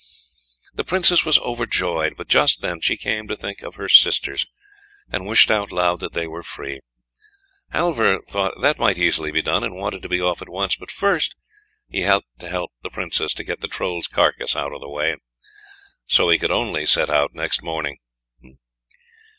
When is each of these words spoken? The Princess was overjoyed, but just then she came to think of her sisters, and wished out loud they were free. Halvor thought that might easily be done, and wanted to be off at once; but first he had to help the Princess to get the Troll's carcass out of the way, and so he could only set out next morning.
The 0.73 0.83
Princess 0.83 1.25
was 1.25 1.37
overjoyed, 1.37 2.15
but 2.17 2.27
just 2.27 2.61
then 2.63 2.81
she 2.81 2.97
came 2.97 3.27
to 3.27 3.37
think 3.37 3.61
of 3.61 3.75
her 3.75 3.87
sisters, 3.87 4.47
and 5.11 5.27
wished 5.27 5.51
out 5.51 5.71
loud 5.71 5.99
they 5.99 6.25
were 6.25 6.41
free. 6.41 6.79
Halvor 7.71 8.23
thought 8.27 8.55
that 8.63 8.79
might 8.79 8.97
easily 8.97 9.29
be 9.29 9.43
done, 9.43 9.63
and 9.63 9.75
wanted 9.75 10.01
to 10.01 10.09
be 10.09 10.19
off 10.19 10.41
at 10.41 10.49
once; 10.49 10.75
but 10.75 10.89
first 10.89 11.35
he 11.87 12.01
had 12.01 12.23
to 12.39 12.49
help 12.49 12.71
the 12.81 12.89
Princess 12.89 13.31
to 13.35 13.43
get 13.43 13.61
the 13.61 13.67
Troll's 13.67 14.07
carcass 14.07 14.55
out 14.55 14.73
of 14.73 14.79
the 14.81 14.89
way, 14.89 15.11
and 15.11 15.21
so 16.07 16.29
he 16.29 16.39
could 16.39 16.49
only 16.51 16.87
set 16.87 17.11
out 17.11 17.35
next 17.35 17.61
morning. 17.61 17.99